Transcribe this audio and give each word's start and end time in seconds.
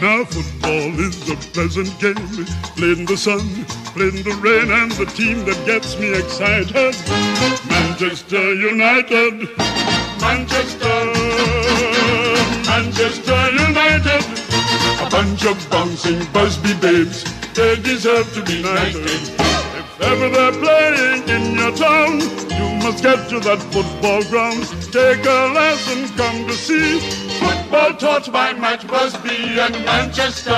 Now 0.00 0.24
football 0.24 0.94
is 1.00 1.28
a 1.28 1.34
pleasant 1.50 1.90
game, 1.98 2.14
played 2.76 2.98
in 2.98 3.04
the 3.04 3.16
sun, 3.16 3.40
played 3.98 4.14
in 4.14 4.22
the 4.22 4.38
rain, 4.38 4.70
and 4.70 4.92
the 4.92 5.06
team 5.06 5.44
that 5.44 5.58
gets 5.66 5.98
me 5.98 6.14
excited, 6.14 6.94
Manchester 7.66 8.54
United, 8.54 9.50
Manchester, 10.22 10.98
Manchester 12.70 13.50
United, 13.50 14.22
a 15.02 15.10
bunch 15.10 15.44
of 15.46 15.58
bouncing 15.68 16.24
Busby 16.32 16.74
babes, 16.74 17.24
they 17.54 17.74
deserve 17.82 18.32
to 18.34 18.42
be 18.44 18.62
knighted. 18.62 19.02
If 19.02 20.00
ever 20.00 20.28
they're 20.30 20.52
playing 20.52 21.28
in 21.28 21.58
your 21.58 21.74
town, 21.74 22.20
you 22.54 22.86
must 22.86 23.02
get 23.02 23.28
to 23.30 23.40
that 23.40 23.58
football 23.74 24.22
ground, 24.30 24.62
take 24.92 25.26
a 25.26 25.52
lesson, 25.52 26.06
come 26.16 26.46
to 26.46 26.52
see. 26.52 27.17
Football 27.68 28.00
taught 28.00 28.26
by 28.32 28.56
Matt 28.56 28.80
Busby 28.88 29.60
and 29.60 29.76
Manchester. 29.84 30.56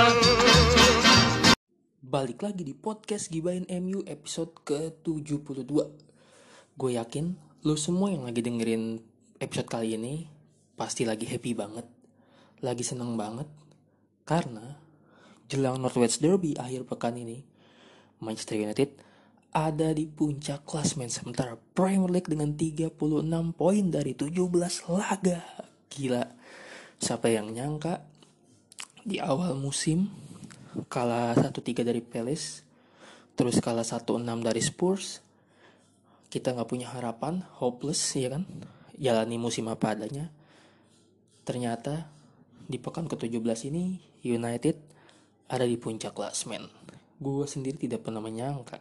Balik 1.99 2.39
lagi 2.39 2.63
di 2.63 2.71
podcast 2.71 3.35
Gibain 3.35 3.67
MU 3.67 4.07
episode 4.07 4.55
ke-72 4.63 5.75
Gue 6.79 6.91
yakin 6.95 7.35
lo 7.67 7.75
semua 7.75 8.15
yang 8.15 8.31
lagi 8.31 8.47
dengerin 8.47 9.03
episode 9.43 9.67
kali 9.67 9.99
ini 9.99 10.31
Pasti 10.79 11.03
lagi 11.03 11.27
happy 11.27 11.51
banget 11.51 11.91
Lagi 12.63 12.87
seneng 12.87 13.19
banget 13.19 13.51
Karena 14.23 14.79
jelang 15.51 15.83
Northwest 15.83 16.23
Derby 16.23 16.55
akhir 16.55 16.87
pekan 16.87 17.19
ini 17.19 17.43
Manchester 18.23 18.55
United 18.55 18.95
ada 19.51 19.91
di 19.91 20.07
puncak 20.07 20.63
klasmen 20.63 21.11
sementara 21.11 21.59
Premier 21.75 22.07
League 22.07 22.31
dengan 22.31 22.55
36 22.55 22.95
poin 23.59 23.85
dari 23.91 24.15
17 24.15 24.31
laga. 24.95 25.43
Gila. 25.91 26.40
Siapa 27.01 27.33
yang 27.33 27.49
nyangka 27.49 28.05
di 29.01 29.17
awal 29.17 29.57
musim 29.57 30.13
kalah 30.93 31.33
1-3 31.33 31.81
dari 31.81 32.05
Palace, 32.05 32.63
terus 33.35 33.57
kalah 33.59 33.83
1-6 33.83 34.21
dari 34.45 34.61
Spurs. 34.61 35.25
Kita 36.31 36.53
nggak 36.55 36.69
punya 36.69 36.93
harapan, 36.93 37.43
hopeless 37.59 37.99
ya 38.15 38.37
kan? 38.37 38.45
Jalani 39.01 39.41
musim 39.41 39.67
apa 39.73 39.97
adanya. 39.97 40.29
Ternyata 41.43 42.07
di 42.69 42.77
pekan 42.77 43.09
ke-17 43.09 43.73
ini 43.73 43.99
United 44.23 44.77
ada 45.49 45.65
di 45.65 45.75
puncak 45.81 46.15
klasmen. 46.15 46.69
Gue 47.17 47.49
sendiri 47.49 47.81
tidak 47.81 48.07
pernah 48.07 48.23
menyangka 48.23 48.79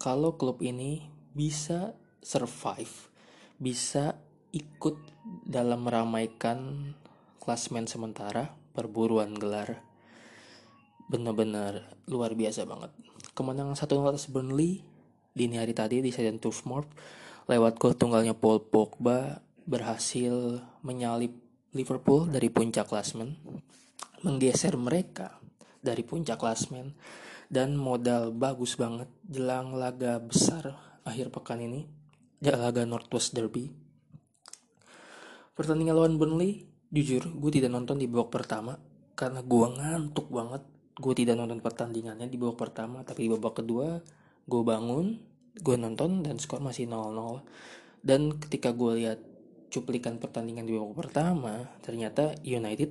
kalau 0.00 0.32
klub 0.40 0.64
ini 0.64 1.04
bisa 1.36 1.92
survive, 2.24 3.12
bisa 3.60 4.16
ikut 4.48 4.96
dalam 5.44 5.84
meramaikan 5.84 6.90
klasmen 7.40 7.88
sementara 7.88 8.52
perburuan 8.76 9.32
gelar. 9.32 9.80
Benar-benar 11.10 11.96
luar 12.06 12.36
biasa 12.36 12.68
banget. 12.68 12.92
Kemenangan 13.34 13.74
satu 13.74 14.04
atas 14.04 14.28
Burnley 14.28 14.84
dini 15.32 15.56
hari 15.56 15.72
tadi 15.72 16.04
di 16.04 16.12
Stadion 16.12 16.38
Turf 16.38 16.62
Moor 16.68 16.84
lewat 17.48 17.80
gol 17.80 17.96
tunggalnya 17.98 18.36
Paul 18.36 18.62
Pogba 18.62 19.42
berhasil 19.64 20.62
menyalip 20.84 21.34
Liverpool 21.74 22.30
dari 22.30 22.50
puncak 22.50 22.86
klasmen, 22.86 23.38
menggeser 24.22 24.76
mereka 24.78 25.40
dari 25.80 26.04
puncak 26.04 26.38
klasmen 26.38 26.94
dan 27.50 27.74
modal 27.74 28.30
bagus 28.30 28.78
banget 28.78 29.10
jelang 29.26 29.74
laga 29.74 30.22
besar 30.22 30.78
akhir 31.02 31.34
pekan 31.34 31.58
ini 31.58 31.90
laga 32.40 32.86
Northwest 32.86 33.34
Derby 33.34 33.68
pertandingan 35.58 35.98
lawan 35.98 36.14
Burnley 36.16 36.69
jujur 36.90 37.22
gue 37.30 37.50
tidak 37.54 37.70
nonton 37.70 38.02
di 38.02 38.10
babak 38.10 38.34
pertama 38.34 38.74
karena 39.14 39.40
gue 39.42 39.66
ngantuk 39.78 40.26
banget. 40.30 40.62
Gue 41.00 41.16
tidak 41.16 41.40
nonton 41.40 41.64
pertandingannya 41.64 42.28
di 42.28 42.36
babak 42.36 42.68
pertama 42.68 43.00
tapi 43.06 43.24
di 43.24 43.30
babak 43.32 43.64
kedua 43.64 44.02
gue 44.44 44.62
bangun 44.66 45.16
gue 45.60 45.76
nonton 45.78 46.22
dan 46.26 46.36
skor 46.38 46.62
masih 46.62 46.90
0-0 46.90 47.42
dan 48.02 48.36
ketika 48.36 48.74
gue 48.74 49.02
lihat 49.02 49.18
cuplikan 49.70 50.18
pertandingan 50.18 50.66
di 50.66 50.74
babak 50.76 51.08
pertama 51.08 51.70
ternyata 51.80 52.34
United 52.42 52.90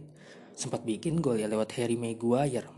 sempat 0.56 0.84
bikin 0.88 1.20
gol 1.20 1.38
ya 1.38 1.48
lewat 1.52 1.76
Harry 1.78 2.00
Maguire. 2.00 2.72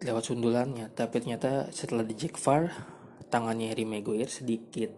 Lewat 0.00 0.24
sundulannya 0.24 0.88
tapi 0.96 1.20
ternyata 1.20 1.68
setelah 1.70 2.02
di 2.02 2.16
Jack 2.16 2.40
Far 2.40 2.72
tangannya 3.28 3.70
Harry 3.70 3.84
Maguire 3.84 4.26
sedikit 4.26 4.90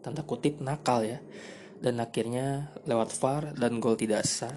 tanda 0.00 0.24
kutip 0.24 0.58
nakal 0.64 1.04
ya 1.04 1.20
dan 1.80 1.96
akhirnya 1.96 2.76
lewat 2.84 3.08
VAR 3.16 3.56
dan 3.56 3.80
gol 3.80 3.96
tidak 3.96 4.28
sah. 4.28 4.52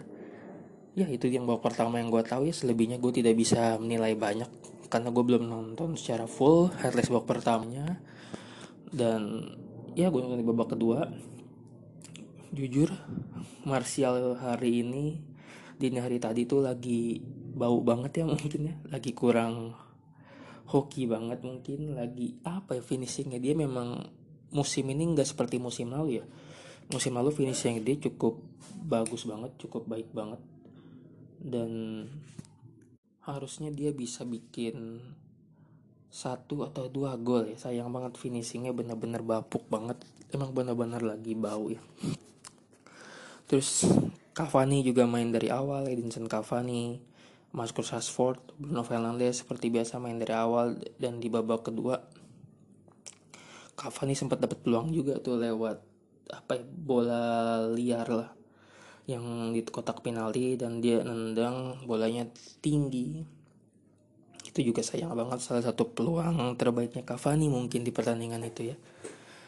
Ya 0.93 1.09
itu 1.09 1.25
yang 1.25 1.49
babak 1.49 1.73
pertama 1.73 1.97
yang 1.97 2.11
gue 2.11 2.21
tahu 2.21 2.51
ya. 2.51 2.53
Selebihnya 2.53 2.99
gue 2.99 3.09
tidak 3.15 3.33
bisa 3.33 3.79
menilai 3.79 4.13
banyak 4.13 4.51
karena 4.91 5.09
gue 5.09 5.23
belum 5.25 5.49
nonton 5.49 5.97
secara 5.97 6.29
full 6.29 6.69
highlights 6.83 7.09
babak 7.09 7.39
pertamanya. 7.39 7.97
Dan 8.91 9.49
ya 9.97 10.11
gue 10.11 10.19
nonton 10.21 10.37
di 10.37 10.45
babak 10.45 10.75
kedua. 10.75 11.07
Jujur 12.53 12.93
Martial 13.65 14.37
hari 14.37 14.85
ini 14.85 15.17
dini 15.73 15.97
hari 15.97 16.21
tadi 16.21 16.45
tuh 16.45 16.61
lagi 16.61 17.17
bau 17.55 17.81
banget 17.81 18.21
ya 18.21 18.23
mungkin 18.29 18.61
ya. 18.69 18.75
Lagi 18.91 19.15
kurang 19.15 19.73
hoki 20.69 21.07
banget 21.07 21.39
mungkin. 21.41 21.95
Lagi 21.97 22.37
apa 22.45 22.77
ya 22.77 22.83
finishingnya? 22.83 23.39
Dia 23.39 23.57
memang 23.57 24.03
musim 24.53 24.85
ini 24.91 25.17
nggak 25.17 25.25
seperti 25.25 25.57
musim 25.57 25.89
lalu 25.89 26.21
ya 26.21 26.25
musim 26.91 27.15
lalu 27.15 27.31
finishing 27.31 27.79
dia 27.85 27.95
cukup 27.95 28.41
bagus 28.83 29.23
banget 29.23 29.51
cukup 29.61 29.87
baik 29.87 30.09
banget. 30.11 30.41
Dan 31.43 32.03
harusnya 33.23 33.71
dia 33.71 33.95
bisa 33.95 34.27
bikin 34.27 34.99
satu 36.13 36.67
atau 36.67 36.91
dua 36.91 37.15
gol 37.17 37.49
ya. 37.49 37.57
Sayang 37.57 37.89
banget 37.89 38.19
finishingnya 38.19 38.75
benar-benar 38.75 39.23
bapuk 39.23 39.65
banget. 39.71 39.97
Emang 40.29 40.51
benar-benar 40.51 41.01
lagi 41.01 41.33
bau 41.33 41.71
ya. 41.71 41.81
Terus 43.47 43.85
Cavani 44.33 44.81
juga 44.81 45.05
main 45.05 45.29
dari 45.29 45.53
awal 45.53 45.85
Edinson 45.89 46.25
Cavani 46.25 46.97
Marcus 47.53 47.93
Rashford, 47.93 48.57
Bruno 48.57 48.81
Fernandes 48.81 49.45
seperti 49.45 49.69
biasa 49.69 50.01
main 50.01 50.17
dari 50.17 50.33
awal. 50.33 50.81
Dan 50.97 51.21
di 51.21 51.29
babak 51.29 51.69
kedua 51.69 52.01
Cavani 53.73 54.13
sempat 54.17 54.41
dapat 54.41 54.61
peluang 54.61 54.89
juga 54.93 55.17
tuh 55.21 55.37
lewat 55.37 55.92
apa 56.31 56.59
ya, 56.59 56.63
bola 56.63 57.23
liar 57.71 58.07
lah 58.07 58.31
yang 59.03 59.51
di 59.51 59.59
kotak 59.67 59.99
penalti 59.99 60.55
dan 60.55 60.79
dia 60.79 61.03
nendang 61.03 61.83
bolanya 61.83 62.23
tinggi. 62.63 63.19
Itu 64.47 64.59
juga 64.63 64.79
sayang 64.85 65.11
banget 65.11 65.43
salah 65.43 65.63
satu 65.65 65.91
peluang 65.91 66.55
terbaiknya 66.55 67.03
Cavani 67.03 67.51
mungkin 67.51 67.83
di 67.83 67.91
pertandingan 67.91 68.43
itu 68.47 68.71
ya. 68.71 68.77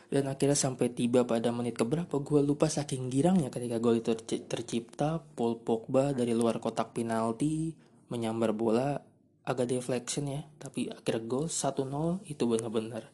Dan 0.06 0.30
akhirnya 0.30 0.60
sampai 0.60 0.94
tiba 0.94 1.26
pada 1.26 1.50
menit 1.50 1.80
keberapa 1.80 2.22
gue 2.22 2.42
lupa 2.44 2.70
saking 2.70 3.10
girangnya 3.10 3.50
ketika 3.50 3.82
gol 3.82 3.98
itu 3.98 4.14
tercipta 4.46 5.24
Paul 5.34 5.58
Pogba 5.64 6.14
dari 6.14 6.36
luar 6.36 6.62
kotak 6.62 6.94
penalti 6.94 7.74
menyambar 8.12 8.54
bola 8.54 9.02
agak 9.46 9.70
deflection 9.70 10.26
ya 10.30 10.42
tapi 10.58 10.90
akhirnya 10.90 11.22
gol 11.26 11.46
1-0 11.50 12.26
itu 12.26 12.44
benar-benar 12.50 13.10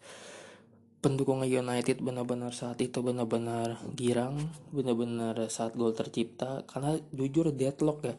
pendukung 1.02 1.42
United 1.42 1.98
benar-benar 2.00 2.54
saat 2.54 2.78
itu 2.78 3.02
benar-benar 3.02 3.82
girang 3.98 4.38
benar-benar 4.70 5.50
saat 5.50 5.74
gol 5.74 5.98
tercipta. 5.98 6.62
Karena 6.70 6.96
jujur 7.10 7.50
deadlock 7.52 8.00
ya. 8.06 8.16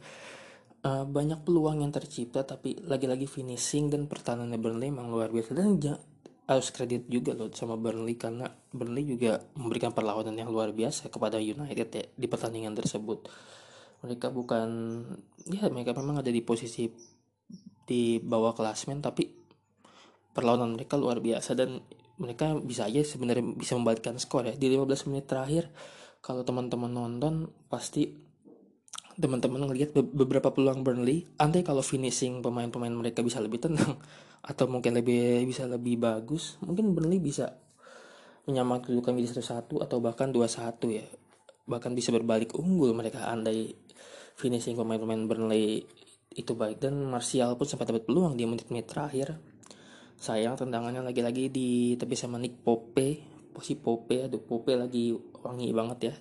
Uh, 0.82 1.06
banyak 1.06 1.47
peluang 1.47 1.87
yang 1.87 1.94
tercipta 1.94 2.43
tapi 2.43 2.75
lagi-lagi 2.82 3.31
finishing 3.31 3.87
dan 3.87 4.10
pertahanan 4.10 4.50
Burnley 4.59 4.91
memang 4.91 5.15
luar 5.15 5.31
biasa. 5.31 5.54
Dan 5.54 5.78
harus 6.43 6.69
kredit 6.75 7.06
juga 7.06 7.32
loh 7.38 7.54
sama 7.54 7.78
Burnley 7.78 8.19
karena 8.19 8.50
Burnley 8.75 9.06
juga 9.06 9.38
memberikan 9.54 9.94
perlawanan 9.94 10.34
yang 10.34 10.50
luar 10.50 10.75
biasa 10.75 11.06
kepada 11.06 11.38
United 11.38 11.88
ya 11.94 12.04
di 12.10 12.26
pertandingan 12.26 12.75
tersebut. 12.75 13.31
Mereka 14.03 14.34
bukan 14.34 14.69
ya 15.47 15.70
mereka 15.70 15.94
memang 15.94 16.19
ada 16.19 16.34
di 16.34 16.43
posisi 16.43 16.91
di 17.87 18.19
bawah 18.19 18.50
klasmen 18.50 18.99
tapi 18.99 19.31
perlawanan 20.35 20.75
mereka 20.75 20.99
luar 20.99 21.23
biasa. 21.23 21.55
Dan 21.55 21.78
mereka 22.22 22.54
bisa 22.62 22.86
aja 22.86 23.02
sebenarnya 23.02 23.42
bisa 23.58 23.74
membalikkan 23.74 24.14
skor 24.22 24.46
ya. 24.46 24.54
Di 24.54 24.70
15 24.70 25.10
menit 25.10 25.26
terakhir 25.26 25.74
kalau 26.22 26.46
teman-teman 26.46 26.86
nonton 26.86 27.50
pasti 27.66 28.14
teman-teman 29.19 29.66
ngelihat 29.66 29.90
beberapa 29.92 30.54
peluang 30.54 30.86
Burnley. 30.86 31.26
Andai 31.42 31.66
kalau 31.66 31.82
finishing 31.82 32.38
pemain-pemain 32.38 32.94
mereka 32.94 33.26
bisa 33.26 33.42
lebih 33.42 33.58
tenang 33.58 33.98
atau 34.50 34.70
mungkin 34.70 34.94
lebih 34.94 35.42
bisa 35.50 35.66
lebih 35.66 35.98
bagus 35.98 36.58
mungkin 36.62 36.94
Burnley 36.94 37.19
bisa 37.19 37.58
menyamakan 38.46 38.90
kedudukan 38.90 39.14
menjadi 39.14 39.38
satu-satu 39.38 39.75
atau 39.82 39.98
bahkan 39.98 40.30
dua 40.30 40.46
satu 40.46 40.94
ya. 40.94 41.02
Bahkan 41.66 41.90
bisa 41.98 42.14
berbalik 42.14 42.54
unggul 42.54 42.94
mereka 42.94 43.26
andai 43.26 43.75
finishing 44.38 44.78
pemain-pemain 44.78 45.26
Burnley 45.26 45.82
itu 46.32 46.54
baik. 46.54 46.78
Dan 46.78 47.06
Martial 47.06 47.58
pun 47.58 47.66
sempat 47.66 47.90
dapat 47.90 48.06
peluang 48.06 48.38
di 48.38 48.46
menit-menit 48.46 48.86
terakhir 48.88 49.51
sayang 50.22 50.54
tendangannya 50.54 51.02
lagi-lagi 51.02 51.50
di 51.50 51.98
tapi 51.98 52.14
sama 52.14 52.38
Nick 52.38 52.62
Pope. 52.62 53.34
Posisi 53.50 53.74
Pope 53.74 54.30
aduh 54.30 54.38
Pope 54.38 54.78
lagi 54.78 55.10
wangi 55.42 55.74
banget 55.74 55.98
ya. 55.98 56.14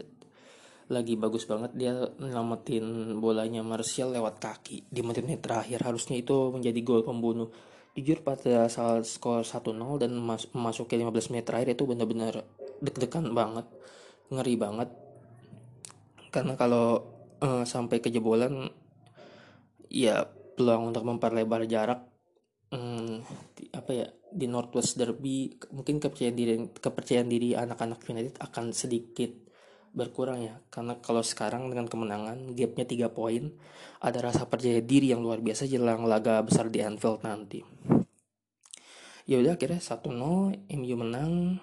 Lagi 0.89 1.13
bagus 1.15 1.45
banget 1.45 1.71
dia 1.77 1.93
nyelamatin 2.17 3.15
bolanya 3.21 3.61
Martial 3.61 4.09
lewat 4.09 4.41
kaki. 4.41 4.89
Di 4.89 5.05
menit-menit 5.05 5.45
terakhir 5.45 5.85
harusnya 5.85 6.17
itu 6.17 6.49
menjadi 6.49 6.81
gol 6.81 7.05
pembunuh. 7.05 7.53
Jujur 7.93 8.25
pada 8.25 8.65
saat 8.73 9.05
skor 9.05 9.45
1-0 9.45 9.77
dan 10.01 10.11
mas 10.17 10.49
memasuki 10.49 10.97
15 10.97 11.31
menit 11.31 11.45
terakhir 11.45 11.77
itu 11.77 11.83
benar-benar 11.85 12.41
deg-degan 12.81 13.29
banget 13.37 13.69
ngeri 14.33 14.55
banget. 14.57 14.89
Karena 16.33 16.57
kalau 16.57 17.05
uh, 17.37 17.63
sampai 17.69 18.01
kejebolan 18.01 18.65
ya 19.93 20.25
peluang 20.57 20.89
untuk 20.89 21.03
memperlebar 21.05 21.67
jarak 21.69 22.10
um, 22.71 23.19
apa 23.75 23.91
ya 23.91 24.07
di 24.31 24.47
Northwest 24.47 24.95
Derby 24.95 25.51
mungkin 25.75 25.99
kepercayaan 25.99 26.35
diri 26.35 26.55
kepercayaan 26.71 27.27
diri 27.27 27.53
anak-anak 27.53 27.99
United 28.07 28.35
akan 28.39 28.71
sedikit 28.71 29.31
berkurang 29.91 30.39
ya. 30.39 30.55
Karena 30.71 30.97
kalau 31.03 31.21
sekarang 31.21 31.67
dengan 31.67 31.87
kemenangan 31.91 32.55
gapnya 32.55 32.85
tiga 32.87 33.07
poin 33.11 33.51
ada 33.99 34.19
rasa 34.23 34.47
percaya 34.47 34.79
diri 34.79 35.11
yang 35.11 35.19
luar 35.19 35.43
biasa 35.43 35.67
jelang 35.67 36.07
laga 36.07 36.39
besar 36.41 36.71
di 36.71 36.79
Anfield 36.79 37.21
nanti. 37.27 37.59
Ya 39.29 39.37
udah 39.37 39.53
akhirnya 39.55 39.79
1-0 39.79 40.57
MU 40.57 40.95
menang. 40.97 41.61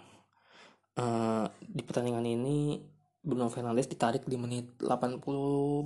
Uh, 0.99 1.46
di 1.62 1.87
pertandingan 1.87 2.26
ini 2.26 2.82
Bruno 3.22 3.46
Fernandes 3.46 3.87
ditarik 3.87 4.26
di 4.26 4.34
menit 4.34 4.82
80 4.82 5.22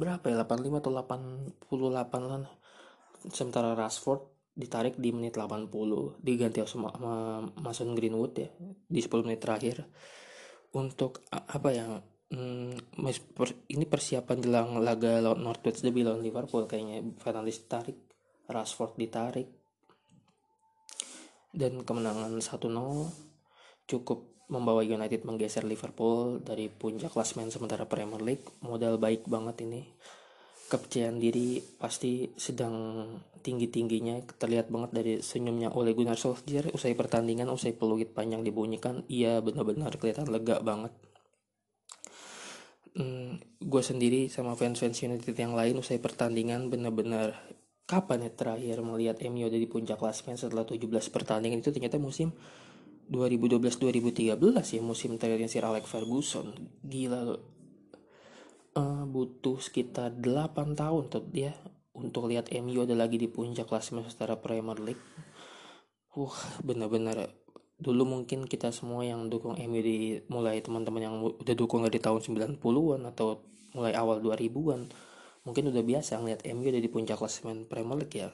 berapa 0.00 0.24
ya? 0.24 0.40
85 0.44 0.80
atau 0.82 0.92
88 1.68 2.32
lah. 2.32 2.48
Sementara 3.30 3.76
Rashford 3.78 4.32
ditarik 4.52 5.00
di 5.00 5.16
menit 5.16 5.40
80 5.40 5.72
diganti 6.20 6.60
sama, 6.68 6.92
sama 6.92 7.14
Mason 7.64 7.96
Greenwood 7.96 8.32
ya 8.36 8.48
di 8.88 9.00
10 9.00 9.24
menit 9.24 9.40
terakhir. 9.40 9.88
Untuk 10.72 11.24
apa 11.32 11.68
ya 11.72 12.00
hmm, 12.32 12.96
ini 13.68 13.84
persiapan 13.88 14.38
jelang 14.40 14.68
laga 14.80 15.20
lawan 15.20 15.44
Northwich 15.44 15.80
Derby 15.80 16.04
lawan 16.04 16.20
Liverpool 16.20 16.68
kayaknya. 16.68 17.00
Fernandes 17.20 17.64
ditarik 17.64 17.98
Rashford 18.48 18.96
ditarik 19.00 19.48
dan 21.52 21.84
kemenangan 21.84 22.32
1-0 22.40 22.48
cukup 23.88 24.32
membawa 24.52 24.84
United 24.84 25.24
menggeser 25.24 25.64
Liverpool 25.64 26.40
dari 26.44 26.68
puncak 26.68 27.12
klasmen 27.12 27.48
sementara 27.48 27.88
Premier 27.88 28.20
League. 28.20 28.44
Modal 28.60 29.00
baik 29.00 29.24
banget 29.24 29.64
ini 29.64 29.88
kepercayaan 30.72 31.20
diri 31.20 31.60
pasti 31.76 32.32
sedang 32.32 33.04
tinggi-tingginya. 33.44 34.24
Terlihat 34.40 34.72
banget 34.72 34.90
dari 34.96 35.12
senyumnya 35.20 35.68
oleh 35.76 35.92
Gunnar 35.92 36.16
Solskjaer. 36.16 36.72
Usai 36.72 36.96
pertandingan 36.96 37.52
usai 37.52 37.76
peluit 37.76 38.08
panjang 38.16 38.40
dibunyikan 38.40 39.04
ia 39.12 39.44
benar-benar 39.44 39.92
kelihatan 40.00 40.32
lega 40.32 40.64
banget. 40.64 40.96
Hmm, 42.96 43.40
gue 43.60 43.82
sendiri 43.84 44.32
sama 44.32 44.56
fans-fans 44.56 45.00
United 45.04 45.36
yang 45.36 45.52
lain 45.52 45.80
usai 45.80 45.96
pertandingan 46.00 46.68
benar-benar 46.68 47.36
kapan 47.88 48.28
ya 48.28 48.32
terakhir 48.32 48.80
melihat 48.80 49.16
MU 49.28 49.48
ada 49.48 49.56
di 49.56 49.68
puncak 49.68 50.00
klasmen 50.00 50.40
setelah 50.40 50.64
17 50.64 50.88
pertandingan 51.12 51.60
itu? 51.60 51.68
Ternyata 51.68 52.00
musim 52.00 52.32
2012-2013 53.12 54.40
ya 54.40 54.80
musim 54.80 55.20
terakhirnya 55.20 55.48
Sir 55.52 55.64
Alex 55.68 55.84
Ferguson. 55.88 56.56
Gila 56.80 57.51
uh, 58.76 59.04
butuh 59.08 59.60
sekitar 59.60 60.16
8 60.18 60.78
tahun 60.78 61.04
tuh 61.12 61.24
dia 61.28 61.52
untuk 61.92 62.28
lihat 62.28 62.48
MU 62.56 62.84
ada 62.84 62.96
lagi 62.96 63.20
di 63.20 63.28
puncak 63.28 63.68
klasemen 63.68 64.08
secara 64.08 64.40
Premier 64.40 64.78
League. 64.80 65.04
Uh, 66.12 66.32
benar-benar 66.60 67.32
dulu 67.82 68.06
mungkin 68.06 68.46
kita 68.46 68.70
semua 68.70 69.02
yang 69.02 69.26
dukung 69.26 69.58
MU 69.58 69.80
di 69.82 70.22
mulai 70.30 70.62
teman-teman 70.62 71.02
yang 71.02 71.16
udah 71.18 71.54
dukung 71.58 71.82
dari 71.82 71.98
tahun 71.98 72.22
90-an 72.22 73.02
atau 73.10 73.42
mulai 73.74 73.96
awal 73.98 74.22
2000-an 74.22 74.86
mungkin 75.42 75.74
udah 75.74 75.82
biasa 75.82 76.22
ngeliat 76.22 76.46
MU 76.54 76.70
ada 76.70 76.78
di 76.78 76.86
puncak 76.86 77.18
klasemen 77.18 77.66
Premier 77.66 77.98
League 77.98 78.14
ya 78.14 78.30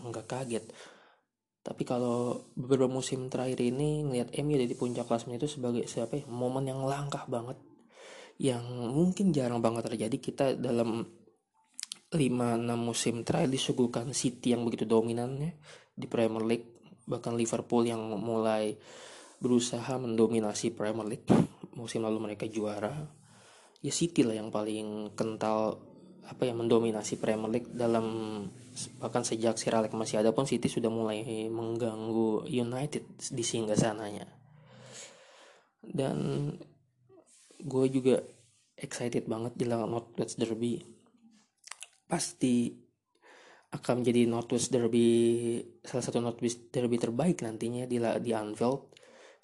nggak 0.00 0.24
kaget 0.24 0.64
tapi 1.60 1.82
kalau 1.82 2.46
beberapa 2.54 2.88
musim 2.88 3.28
terakhir 3.28 3.60
ini 3.60 4.06
ngeliat 4.06 4.32
MU 4.40 4.54
ada 4.56 4.64
di 4.70 4.76
puncak 4.78 5.04
klasemen 5.04 5.36
itu 5.36 5.50
sebagai 5.50 5.84
siapa 5.84 6.22
ya 6.22 6.24
momen 6.30 6.64
yang 6.64 6.80
langkah 6.86 7.28
banget 7.28 7.60
yang 8.36 8.64
mungkin 8.92 9.32
jarang 9.32 9.64
banget 9.64 9.88
terjadi 9.88 10.16
kita 10.20 10.44
dalam 10.56 11.04
5-6 12.12 12.20
musim 12.76 13.26
terakhir 13.26 13.50
disuguhkan 13.50 14.12
City 14.12 14.54
yang 14.54 14.62
begitu 14.62 14.86
dominannya 14.86 15.56
di 15.96 16.06
Premier 16.06 16.44
League. 16.44 16.68
Bahkan 17.06 17.32
Liverpool 17.34 17.86
yang 17.86 18.02
mulai 18.18 18.76
berusaha 19.40 19.96
mendominasi 20.00 20.72
Premier 20.72 21.06
League 21.06 21.28
musim 21.76 22.04
lalu 22.04 22.32
mereka 22.32 22.48
juara. 22.48 22.92
Ya 23.84 23.92
City 23.92 24.24
lah 24.24 24.36
yang 24.36 24.48
paling 24.48 25.12
kental 25.14 25.78
apa 26.26 26.42
ya 26.42 26.54
mendominasi 26.58 27.22
Premier 27.22 27.50
League 27.60 27.70
dalam 27.70 28.06
bahkan 28.98 29.22
sejak 29.22 29.56
Sir 29.56 29.72
Alex 29.78 29.94
masih 29.94 30.20
ada 30.20 30.34
pun 30.34 30.44
City 30.44 30.66
sudah 30.66 30.90
mulai 30.90 31.22
mengganggu 31.48 32.50
United 32.50 33.04
di 33.32 33.44
singgah 33.46 33.78
sananya. 33.78 34.26
Dan 35.80 36.50
gue 37.60 37.86
juga 37.88 38.20
excited 38.76 39.24
banget 39.24 39.56
lawan 39.64 39.90
Northwest 39.90 40.36
Derby. 40.36 40.84
Pasti 42.06 42.86
akan 43.72 44.04
menjadi 44.04 44.30
Northwest 44.30 44.70
Derby 44.70 45.08
salah 45.82 46.04
satu 46.04 46.22
Northwest 46.22 46.70
Derby 46.70 46.96
terbaik 47.00 47.42
nantinya 47.42 47.88
di 47.88 47.98
di 47.98 48.30
Anfield. 48.36 48.92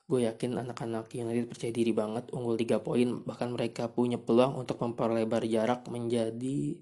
Gue 0.06 0.28
yakin 0.28 0.60
anak-anak 0.60 1.08
United 1.16 1.48
percaya 1.48 1.72
diri 1.72 1.92
banget 1.96 2.28
unggul 2.36 2.58
3 2.58 2.84
poin 2.84 3.08
bahkan 3.24 3.48
mereka 3.54 3.88
punya 3.88 4.20
peluang 4.20 4.60
untuk 4.60 4.76
memperlebar 4.82 5.46
jarak 5.48 5.88
menjadi 5.88 6.76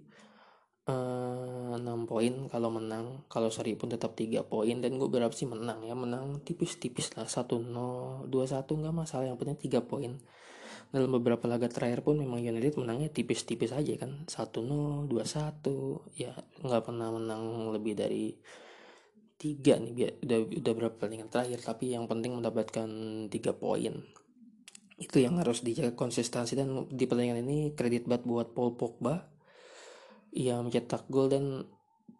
uh, 0.90 1.76
eh, 1.78 1.84
6 1.84 2.10
poin 2.10 2.34
kalau 2.50 2.68
menang. 2.74 3.22
Kalau 3.30 3.48
seri 3.52 3.78
pun 3.78 3.92
tetap 3.92 4.18
3 4.18 4.42
poin 4.44 4.76
dan 4.82 4.98
gue 4.98 5.08
berharap 5.08 5.32
sih 5.36 5.46
menang 5.46 5.86
ya 5.86 5.94
menang 5.94 6.42
tipis-tipis 6.42 7.14
lah 7.14 7.28
1-0 7.28 8.26
2-1 8.26 8.26
nggak 8.66 8.94
masalah. 8.94 9.24
Yang 9.30 9.38
penting 9.38 9.58
3 9.78 9.90
poin 9.90 10.12
dalam 10.90 11.10
beberapa 11.14 11.46
laga 11.46 11.70
terakhir 11.70 12.02
pun 12.02 12.18
memang 12.18 12.42
United 12.42 12.74
menangnya 12.74 13.14
tipis-tipis 13.14 13.70
aja 13.70 13.94
kan. 13.94 14.26
1-0 14.26 15.06
2-1 15.06 16.18
ya 16.18 16.34
nggak 16.66 16.82
pernah 16.82 17.14
menang 17.14 17.70
lebih 17.70 17.94
dari 17.94 18.34
tiga 19.38 19.78
nih. 19.78 19.92
Biar 19.94 20.12
udah 20.18 20.38
udah 20.50 20.72
berapa 20.74 20.94
pertandingan 20.98 21.30
terakhir. 21.30 21.62
Tapi 21.62 21.94
yang 21.94 22.10
penting 22.10 22.34
mendapatkan 22.34 22.90
tiga 23.30 23.54
poin. 23.54 24.02
Itu 24.98 25.22
yang 25.22 25.38
harus 25.38 25.62
dijaga 25.62 25.94
konsistensi. 25.94 26.58
Dan 26.58 26.90
di 26.90 27.06
pertandingan 27.06 27.46
ini 27.46 27.70
kredit 27.78 28.10
buat 28.10 28.26
buat 28.26 28.48
Paul 28.50 28.74
Pogba 28.74 29.14
ia 30.30 30.58
mencetak 30.62 31.10
gol 31.10 31.26
dan 31.26 31.66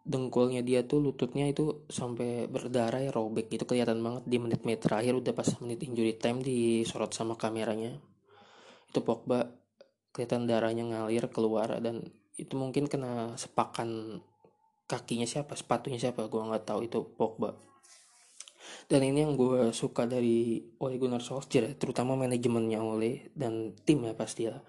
dengkulnya 0.03 0.65
dia 0.65 0.83
tuh 0.83 0.99
lututnya 0.99 1.47
itu 1.47 1.87
sampai 1.87 2.49
berdarah 2.51 2.99
ya 2.99 3.11
robek 3.13 3.47
itu 3.55 3.63
kelihatan 3.63 4.03
banget 4.03 4.23
di 4.27 4.37
menit-menit 4.39 4.79
terakhir. 4.79 5.19
Udah 5.19 5.35
pas 5.35 5.51
menit 5.59 5.83
injury 5.83 6.15
time 6.15 6.39
disorot 6.39 7.11
sama 7.11 7.35
kameranya 7.35 7.99
itu 8.91 8.99
Pogba 8.99 9.47
kelihatan 10.11 10.43
darahnya 10.43 10.83
ngalir 10.83 11.31
keluar 11.31 11.79
dan 11.79 12.11
itu 12.35 12.59
mungkin 12.59 12.91
kena 12.91 13.39
sepakan 13.39 14.19
kakinya 14.91 15.23
siapa 15.23 15.55
sepatunya 15.55 15.95
siapa 15.95 16.27
gue 16.27 16.41
nggak 16.43 16.67
tahu 16.67 16.83
itu 16.83 16.99
Pogba 17.15 17.55
dan 18.91 19.07
ini 19.07 19.23
yang 19.23 19.39
gue 19.39 19.71
suka 19.71 20.03
dari 20.03 20.59
Ole 20.83 20.99
Gunnar 20.99 21.23
Solskjaer 21.23 21.79
terutama 21.79 22.19
manajemennya 22.19 22.83
Ole 22.83 23.31
dan 23.31 23.71
tim 23.87 24.03
ya 24.03 24.11
pasti 24.11 24.51
ya 24.51 24.59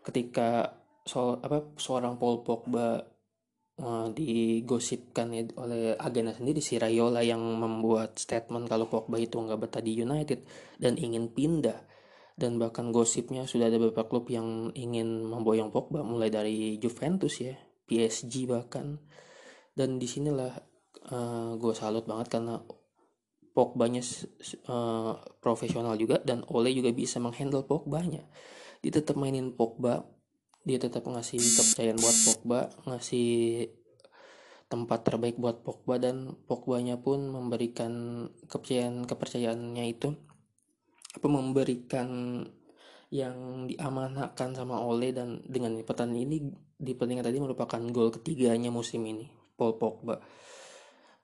ketika 0.00 0.80
soal 1.04 1.38
apa 1.44 1.76
seorang 1.76 2.16
Paul 2.16 2.40
Pogba 2.40 3.04
uh, 3.78 4.06
digosipkan 4.16 5.28
ya 5.36 5.44
oleh 5.60 5.94
agennya 5.94 6.34
sendiri 6.34 6.64
si 6.64 6.80
Rayola 6.80 7.20
yang 7.20 7.40
membuat 7.40 8.16
statement 8.16 8.66
kalau 8.66 8.88
Pogba 8.88 9.20
itu 9.20 9.36
nggak 9.36 9.60
betah 9.60 9.82
di 9.84 9.92
United 10.00 10.40
dan 10.80 10.96
ingin 10.96 11.30
pindah 11.30 11.95
dan 12.36 12.60
bahkan 12.60 12.92
gosipnya 12.92 13.48
sudah 13.48 13.72
ada 13.72 13.80
beberapa 13.80 14.04
klub 14.04 14.28
yang 14.28 14.68
ingin 14.76 15.24
memboyong 15.24 15.72
Pogba 15.72 16.04
mulai 16.04 16.28
dari 16.28 16.76
Juventus 16.76 17.40
ya 17.40 17.56
PSG 17.88 18.44
bahkan. 18.44 19.00
Dan 19.76 19.96
di 20.00 20.08
sinilah 20.08 20.52
uh, 21.12 21.16
eh, 21.16 21.50
gue 21.56 21.74
salut 21.76 22.04
banget 22.04 22.36
karena 22.36 22.60
Pogbanya 23.56 24.04
uh, 24.68 25.16
profesional 25.40 25.96
juga 25.96 26.20
dan 26.20 26.44
Ole 26.52 26.76
juga 26.76 26.92
bisa 26.92 27.16
menghandle 27.16 27.64
Pogbanya. 27.64 28.28
Dia 28.84 28.92
tetap 29.00 29.16
mainin 29.16 29.56
Pogba 29.56 30.04
dia 30.66 30.82
tetap 30.82 31.06
ngasih 31.06 31.38
kepercayaan 31.38 31.96
buat 32.02 32.16
Pogba 32.26 32.60
ngasih 32.90 33.30
tempat 34.66 35.06
terbaik 35.06 35.38
buat 35.38 35.62
Pogba 35.62 36.02
dan 36.02 36.34
Pogbanya 36.50 36.98
pun 36.98 37.30
memberikan 37.30 38.26
kepercayaan 38.50 39.06
kepercayaannya 39.06 39.84
itu 39.86 40.18
apa 41.16 41.26
memberikan 41.32 42.08
yang 43.08 43.64
diamanahkan 43.70 44.52
sama 44.52 44.82
Ole 44.82 45.14
dan 45.14 45.40
dengan 45.46 45.78
pertandingan 45.80 46.26
ini 46.28 46.36
di 46.76 46.92
pertandingan 46.92 47.24
tadi 47.24 47.38
merupakan 47.40 47.80
gol 47.88 48.12
ketiganya 48.12 48.68
musim 48.68 49.00
ini 49.06 49.30
Paul 49.56 49.80
Pogba. 49.80 50.20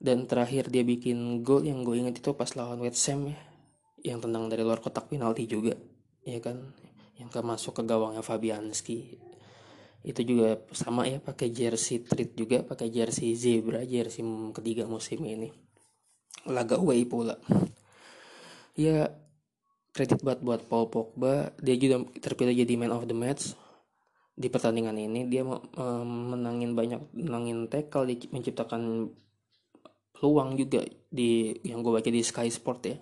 Dan 0.02 0.26
terakhir 0.26 0.72
dia 0.72 0.82
bikin 0.82 1.46
gol 1.46 1.62
yang 1.62 1.87
gue 1.87 1.94
inget 1.94 2.18
itu 2.18 2.34
pas 2.34 2.50
lawan 2.58 2.82
West 2.82 3.06
Ham 3.12 3.30
ya 3.30 3.38
yang 4.02 4.18
tenang 4.18 4.50
dari 4.50 4.66
luar 4.66 4.82
kotak 4.82 5.06
penalti 5.06 5.46
juga 5.46 5.78
ya 6.26 6.40
kan? 6.42 6.75
Yang 7.18 7.28
ke 7.28 7.40
masuk 7.44 7.72
ke 7.78 7.82
gawangnya 7.87 8.25
Fabianski. 8.25 9.20
Itu 10.02 10.26
juga 10.26 10.58
sama 10.75 11.06
ya 11.06 11.22
pakai 11.22 11.54
jersey 11.54 12.02
treat 12.02 12.34
juga 12.34 12.66
pakai 12.66 12.90
jersey 12.90 13.38
zebra 13.38 13.87
jersey 13.87 14.26
ketiga 14.50 14.90
musim 14.90 15.22
ini. 15.22 15.54
Laga 16.50 16.82
away 16.82 17.06
pula. 17.06 17.38
Ya 18.75 19.22
kredit 19.92 20.25
buat 20.25 20.40
buat 20.40 20.64
Paul 20.66 20.88
Pogba 20.88 21.52
dia 21.61 21.76
juga 21.76 22.02
terpilih 22.18 22.56
jadi 22.64 22.75
man 22.80 22.92
of 22.92 23.04
the 23.04 23.16
match. 23.16 23.52
Di 24.32 24.49
pertandingan 24.49 24.96
ini 24.96 25.28
dia 25.28 25.44
menangin 25.44 26.72
banyak 26.72 27.12
menangin 27.12 27.68
tackle 27.68 28.08
menciptakan 28.32 29.12
peluang 30.16 30.56
juga 30.56 30.80
di 31.12 31.52
yang 31.68 31.84
gue 31.84 31.92
baca 31.92 32.08
di 32.08 32.25
Sky 32.25 32.49
Sport 32.49 32.80
ya. 32.88 32.96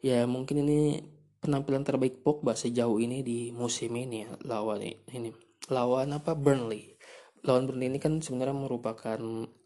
Ya 0.00 0.18
mungkin 0.28 0.64
ini 0.68 1.00
penampilan 1.40 1.88
terbaik 1.88 2.20
Pogba 2.20 2.52
sejauh 2.52 3.00
ini 3.00 3.24
di 3.24 3.48
musim 3.56 3.96
ini 3.96 4.28
ya 4.28 4.30
lawan 4.44 4.84
ini 4.84 5.32
lawan 5.72 6.12
apa 6.12 6.36
Burnley 6.36 6.99
lawan 7.40 7.64
Burnley 7.64 7.88
ini 7.88 7.96
kan 7.96 8.20
sebenarnya 8.20 8.52
merupakan 8.52 9.20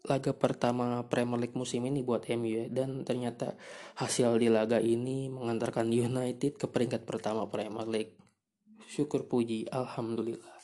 laga 0.07 0.31
pertama 0.31 1.03
Premier 1.11 1.43
League 1.43 1.57
musim 1.59 1.83
ini 1.83 1.99
buat 2.07 2.23
MU 2.31 2.47
ya. 2.47 2.65
Dan 2.71 3.03
ternyata 3.03 3.59
hasil 3.99 4.39
di 4.39 4.47
laga 4.47 4.79
ini 4.79 5.27
mengantarkan 5.27 5.91
United 5.91 6.55
ke 6.55 6.65
peringkat 6.71 7.03
pertama 7.03 7.47
Premier 7.51 7.87
League. 7.87 8.15
Syukur 8.87 9.27
puji 9.27 9.67
alhamdulillah. 9.67 10.55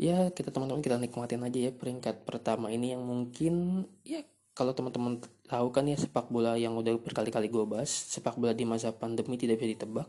Ya 0.00 0.30
kita 0.32 0.54
teman-teman 0.54 0.80
kita 0.80 0.96
nikmatin 0.96 1.44
aja 1.44 1.58
ya 1.68 1.72
peringkat 1.74 2.24
pertama 2.24 2.72
ini 2.72 2.96
yang 2.96 3.04
mungkin 3.04 3.84
ya 4.00 4.24
kalau 4.56 4.72
teman-teman 4.72 5.20
tahu 5.44 5.68
kan 5.74 5.84
ya 5.84 5.98
sepak 5.98 6.32
bola 6.32 6.56
yang 6.56 6.72
udah 6.72 6.96
berkali-kali 7.00 7.52
gue 7.52 7.64
bahas 7.68 7.90
sepak 7.90 8.40
bola 8.40 8.56
di 8.56 8.64
masa 8.64 8.94
pandemi 8.96 9.36
tidak 9.36 9.60
bisa 9.60 9.76
ditebak. 9.76 10.08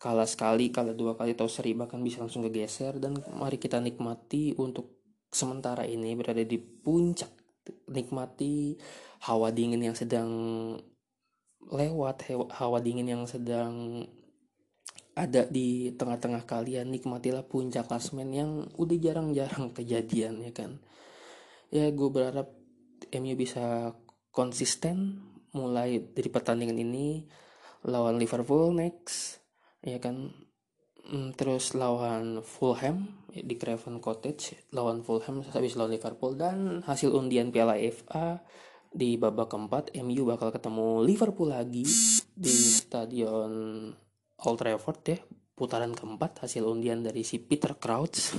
Kalah 0.00 0.28
sekali 0.28 0.72
kalah 0.72 0.96
dua 0.96 1.18
kali 1.18 1.34
atau 1.34 1.48
seri 1.48 1.74
bahkan 1.74 2.00
bisa 2.00 2.22
langsung 2.22 2.44
kegeser. 2.46 3.00
Dan 3.00 3.18
mari 3.34 3.58
kita 3.58 3.82
nikmati 3.82 4.54
untuk 4.60 4.99
sementara 5.30 5.86
ini 5.86 6.14
berada 6.18 6.42
di 6.42 6.58
puncak. 6.58 7.30
Nikmati 7.90 8.74
hawa 9.30 9.54
dingin 9.54 9.80
yang 9.80 9.94
sedang 9.94 10.30
lewat 11.70 12.26
hawa 12.56 12.82
dingin 12.82 13.06
yang 13.06 13.24
sedang 13.30 14.02
ada 15.14 15.46
di 15.46 15.94
tengah-tengah 15.94 16.44
kalian. 16.46 16.90
Nikmatilah 16.90 17.46
puncak 17.46 17.86
klasmen 17.86 18.30
yang 18.34 18.50
udah 18.74 18.98
jarang-jarang 18.98 19.70
kejadian 19.76 20.42
ya 20.42 20.52
kan? 20.54 20.82
Ya 21.70 21.86
gue 21.94 22.08
berharap 22.10 22.50
MU 23.14 23.34
bisa 23.38 23.94
konsisten 24.34 25.22
mulai 25.50 25.98
dari 25.98 26.30
pertandingan 26.30 26.78
ini 26.78 27.26
lawan 27.82 28.20
Liverpool 28.20 28.70
next 28.70 29.42
ya 29.82 29.98
kan 29.98 30.30
terus 31.34 31.74
lawan 31.74 32.38
Fulham 32.46 33.10
di 33.30 33.54
Craven 33.58 33.98
Cottage. 33.98 34.70
Lawan 34.70 35.02
Fulham 35.02 35.42
habis 35.42 35.74
lawan 35.74 35.94
Liverpool. 35.94 36.38
Dan 36.38 36.86
hasil 36.86 37.10
undian 37.10 37.50
Piala 37.50 37.74
FA 37.90 38.38
di 38.90 39.18
babak 39.18 39.50
keempat 39.50 39.94
MU 40.02 40.26
bakal 40.26 40.50
ketemu 40.50 41.06
Liverpool 41.06 41.50
lagi 41.54 41.86
di 42.34 42.54
stadion 42.54 43.52
Old 44.38 44.58
Trafford 44.58 45.00
ya. 45.06 45.18
Putaran 45.54 45.92
keempat 45.92 46.46
hasil 46.46 46.64
undian 46.64 47.02
dari 47.02 47.26
si 47.26 47.42
Peter 47.42 47.74
Crouch. 47.76 48.38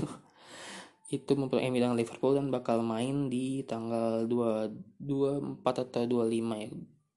Itu 1.11 1.35
mempunyai 1.35 1.67
dengan 1.75 1.99
Liverpool 1.99 2.39
dan 2.39 2.47
bakal 2.47 2.79
main 2.87 3.27
di 3.27 3.67
tanggal 3.67 4.23
2 4.31 5.03
24 5.03 5.59
atau 5.59 6.07
25 6.07 6.63
ya 6.63 6.71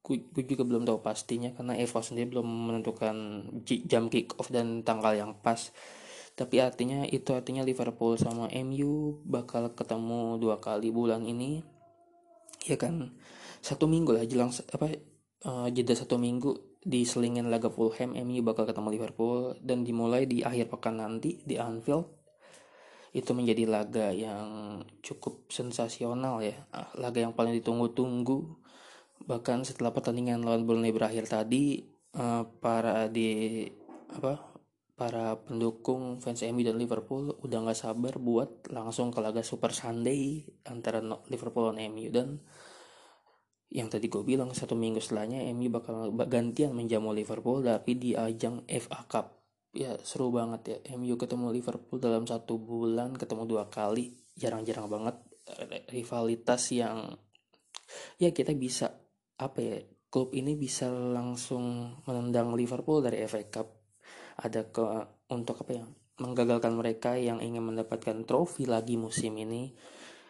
gue 0.05 0.45
juga 0.45 0.69
belum 0.69 0.85
tahu 0.85 1.01
pastinya 1.01 1.49
karena 1.57 1.81
Eva 1.81 2.05
sendiri 2.05 2.37
belum 2.37 2.45
menentukan 2.45 3.17
jam 3.89 4.13
kick 4.13 4.37
off 4.37 4.53
dan 4.53 4.85
tanggal 4.85 5.17
yang 5.17 5.33
pas. 5.41 5.73
Tapi 6.37 6.61
artinya 6.61 7.09
itu 7.09 7.33
artinya 7.33 7.65
Liverpool 7.65 8.21
sama 8.21 8.53
MU 8.53 9.23
bakal 9.25 9.73
ketemu 9.73 10.37
dua 10.37 10.61
kali 10.61 10.93
bulan 10.93 11.25
ini. 11.25 11.65
Ya 12.69 12.77
kan? 12.77 13.17
Satu 13.65 13.89
minggu 13.89 14.13
lah 14.13 14.29
jelang 14.29 14.53
apa 14.53 14.93
uh, 15.49 15.73
jeda 15.73 15.97
satu 15.97 16.21
minggu 16.21 16.77
di 16.85 17.09
selingin 17.09 17.49
laga 17.49 17.73
Fulham 17.73 18.13
MU 18.13 18.45
bakal 18.45 18.69
ketemu 18.69 18.93
Liverpool 18.93 19.57
dan 19.65 19.89
dimulai 19.89 20.29
di 20.29 20.45
akhir 20.45 20.69
pekan 20.69 21.01
nanti 21.01 21.41
di 21.49 21.57
Anfield. 21.57 22.05
Itu 23.15 23.33
menjadi 23.33 23.65
laga 23.65 24.13
yang 24.13 24.83
cukup 25.01 25.49
sensasional 25.49 26.45
ya 26.45 26.61
laga 26.99 27.23
yang 27.25 27.33
paling 27.33 27.57
ditunggu-tunggu 27.57 28.64
bahkan 29.25 29.63
setelah 29.63 29.95
pertandingan 29.95 30.43
lawan 30.43 30.67
Burnley 30.67 30.91
berakhir 30.91 31.31
tadi 31.31 31.81
uh, 32.19 32.45
para 32.59 33.07
di 33.09 33.65
apa 34.11 34.55
para 34.95 35.35
pendukung 35.43 36.23
fans 36.23 36.47
MU 36.47 36.63
dan 36.63 36.79
Liverpool 36.79 37.35
udah 37.43 37.59
nggak 37.67 37.79
sabar 37.79 38.15
buat 38.23 38.71
langsung 38.71 39.11
ke 39.11 39.19
laga 39.19 39.43
Super 39.43 39.75
Sunday 39.75 40.47
antara 40.71 41.03
Liverpool 41.27 41.75
dan 41.75 41.83
MU 41.91 42.07
dan 42.15 42.39
yang 43.75 43.91
tadi 43.91 44.07
gue 44.07 44.23
bilang 44.23 44.55
satu 44.55 44.79
minggu 44.79 45.03
setelahnya 45.03 45.51
MU 45.51 45.67
bakal 45.67 46.15
gantian 46.31 46.79
menjamu 46.79 47.11
Liverpool 47.11 47.67
tapi 47.67 47.99
di 47.99 48.15
ajang 48.15 48.63
FA 48.71 49.03
Cup. 49.11 49.43
Ya 49.75 49.99
seru 50.07 50.31
banget 50.31 50.63
ya 50.71 50.79
MU 50.95 51.19
ketemu 51.19 51.51
Liverpool 51.51 51.99
dalam 51.99 52.23
satu 52.23 52.55
bulan 52.63 53.19
ketemu 53.19 53.51
dua 53.51 53.67
kali 53.67 54.15
jarang-jarang 54.39 54.87
banget 54.87 55.19
rivalitas 55.91 56.71
yang 56.71 57.19
ya 58.23 58.31
kita 58.31 58.55
bisa 58.55 59.04
apa 59.39 59.59
ya 59.59 59.79
klub 60.15 60.31
ini 60.31 60.55
bisa 60.55 60.87
langsung 60.95 61.99
menendang 62.07 62.55
Liverpool 62.55 63.03
dari 63.03 63.27
FA 63.27 63.43
Cup. 63.51 63.69
Ada 64.39 64.71
ke 64.71 64.83
untuk 65.35 65.67
apa 65.67 65.73
ya 65.75 65.85
menggagalkan 66.23 66.79
mereka 66.79 67.19
yang 67.19 67.43
ingin 67.43 67.67
mendapatkan 67.67 68.23
trofi 68.23 68.63
lagi 68.63 68.95
musim 68.95 69.35
ini. 69.35 69.75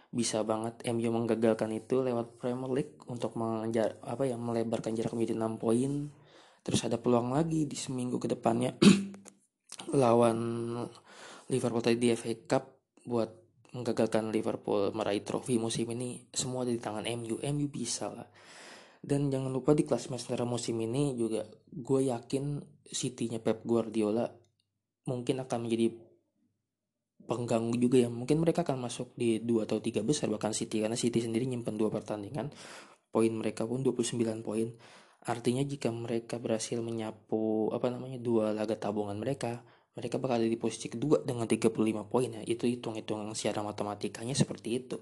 Bisa 0.08 0.40
banget 0.40 0.80
MU 0.88 1.12
menggagalkan 1.12 1.68
itu 1.76 2.00
lewat 2.00 2.40
Premier 2.40 2.72
League 2.72 2.96
untuk 3.12 3.36
menjar 3.36 4.00
apa 4.00 4.24
ya 4.24 4.40
melebarkan 4.40 4.96
jarak 4.96 5.12
menjadi 5.12 5.36
6 5.36 5.60
poin. 5.60 5.92
Terus 6.64 6.80
ada 6.88 6.96
peluang 6.96 7.36
lagi 7.36 7.68
di 7.68 7.76
seminggu 7.76 8.16
ke 8.16 8.32
depannya 8.32 8.72
lawan 10.00 10.38
Liverpool 11.52 11.84
tadi 11.84 12.00
di 12.00 12.08
FA 12.16 12.32
Cup 12.48 12.64
buat 13.04 13.28
menggagalkan 13.76 14.32
Liverpool 14.32 14.96
meraih 14.96 15.20
trofi 15.20 15.60
musim 15.60 15.92
ini. 15.92 16.24
Semua 16.32 16.64
ada 16.64 16.72
di 16.72 16.80
tangan 16.80 17.04
MU 17.04 17.36
MU 17.36 17.68
bisa 17.68 18.08
lah 18.08 18.24
dan 19.04 19.28
jangan 19.28 19.52
lupa 19.52 19.76
di 19.76 19.84
kelas 19.84 20.08
master 20.08 20.48
musim 20.48 20.80
ini 20.80 21.12
juga 21.12 21.44
gue 21.68 22.08
yakin 22.08 22.64
City-nya 22.88 23.36
Pep 23.44 23.60
Guardiola 23.60 24.24
mungkin 25.04 25.44
akan 25.44 25.58
menjadi 25.68 25.92
pengganggu 27.24 27.76
juga 27.76 27.96
ya. 28.04 28.08
Mungkin 28.08 28.40
mereka 28.40 28.64
akan 28.64 28.80
masuk 28.80 29.12
di 29.16 29.40
dua 29.40 29.68
atau 29.68 29.80
tiga 29.80 30.00
besar 30.00 30.28
bahkan 30.32 30.52
City 30.56 30.80
karena 30.80 30.96
City 30.96 31.20
sendiri 31.20 31.44
nyimpen 31.48 31.76
dua 31.76 31.92
pertandingan. 31.92 32.52
Poin 33.12 33.32
mereka 33.32 33.68
pun 33.68 33.84
29 33.84 34.44
poin. 34.44 34.68
Artinya 35.24 35.64
jika 35.64 35.88
mereka 35.88 36.36
berhasil 36.36 36.76
menyapu 36.80 37.72
apa 37.72 37.88
namanya 37.88 38.20
dua 38.20 38.52
laga 38.52 38.76
tabungan 38.76 39.16
mereka 39.16 39.64
mereka 39.94 40.18
bakal 40.18 40.42
ada 40.42 40.48
di 40.50 40.58
posisi 40.58 40.90
kedua 40.90 41.22
dengan 41.22 41.46
35 41.48 41.72
poin 42.08 42.28
ya. 42.28 42.42
Itu 42.44 42.68
hitung-hitung 42.68 43.32
secara 43.32 43.64
matematikanya 43.64 44.36
seperti 44.36 44.68
itu 44.80 44.96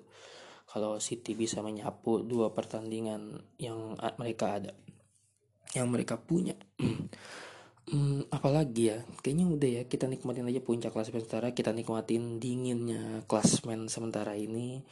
kalau 0.73 0.97
City 0.97 1.37
bisa 1.37 1.61
menyapu 1.61 2.25
dua 2.25 2.57
pertandingan 2.57 3.45
yang 3.61 3.93
mereka 4.17 4.57
ada 4.57 4.73
yang 5.77 5.93
mereka 5.93 6.17
punya 6.17 6.57
Hmm, 7.83 8.23
apalagi 8.31 8.95
ya, 8.95 9.03
kayaknya 9.27 9.47
udah 9.51 9.71
ya 9.77 9.83
kita 9.91 10.07
nikmatin 10.07 10.47
aja 10.47 10.63
puncak 10.63 10.95
klasemen 10.95 11.27
sementara, 11.27 11.51
kita 11.51 11.75
nikmatin 11.75 12.39
dinginnya 12.39 13.27
klasmen 13.27 13.91
sementara 13.91 14.39
ini. 14.39 14.87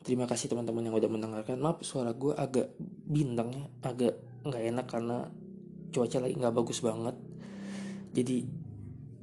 Terima 0.00 0.24
kasih 0.24 0.48
teman-teman 0.48 0.88
yang 0.88 0.96
udah 0.96 1.10
mendengarkan. 1.12 1.60
Maaf 1.60 1.84
suara 1.84 2.16
gue 2.16 2.32
agak 2.32 2.72
bintang 3.04 3.52
ya, 3.52 3.64
agak 3.84 4.14
nggak 4.48 4.62
enak 4.72 4.86
karena 4.88 5.28
cuaca 5.92 6.18
lagi 6.24 6.34
nggak 6.40 6.56
bagus 6.56 6.80
banget. 6.80 7.16
Jadi 8.16 8.36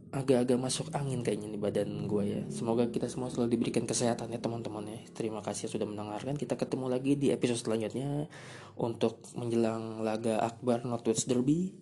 agak-agak 0.07 0.55
masuk 0.55 0.87
angin 0.95 1.19
kayaknya 1.19 1.51
nih 1.51 1.61
badan 1.61 2.07
gue 2.07 2.23
ya. 2.23 2.41
Semoga 2.47 2.87
kita 2.87 3.11
semua 3.11 3.27
selalu 3.27 3.59
diberikan 3.59 3.83
kesehatan 3.83 4.31
ya 4.31 4.39
teman-teman 4.39 4.87
ya. 4.87 4.99
Terima 5.11 5.43
kasih 5.43 5.67
sudah 5.67 5.83
mendengarkan. 5.83 6.39
Kita 6.39 6.55
ketemu 6.55 6.87
lagi 6.87 7.19
di 7.19 7.31
episode 7.35 7.59
selanjutnya 7.59 8.31
untuk 8.79 9.19
menjelang 9.35 9.99
laga 10.01 10.39
Akbar 10.39 10.87
Northwest 10.87 11.27
Derby 11.27 11.75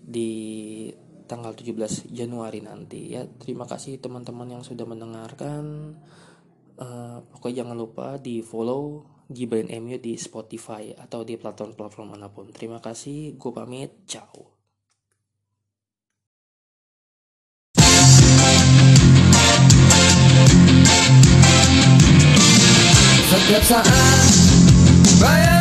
di 0.00 0.30
tanggal 1.26 1.54
17 1.54 2.10
Januari 2.10 2.62
nanti 2.62 3.14
ya. 3.18 3.26
Terima 3.26 3.66
kasih 3.66 3.98
teman-teman 3.98 4.50
yang 4.50 4.62
sudah 4.62 4.86
mendengarkan. 4.86 5.94
Uh, 6.80 7.20
pokoknya 7.36 7.66
jangan 7.66 7.76
lupa 7.76 8.16
di 8.16 8.40
follow 8.40 9.04
Gibain 9.30 9.70
MU 9.78 9.94
di 10.02 10.18
Spotify 10.18 10.90
atau 10.96 11.22
di 11.22 11.38
platform-platform 11.38 12.18
mana 12.18 12.26
pun. 12.34 12.50
Terima 12.50 12.82
kasih, 12.82 13.38
gue 13.38 13.52
pamit, 13.54 14.02
ciao. 14.10 14.59
Setiap 23.50 23.66
saat 23.66 25.59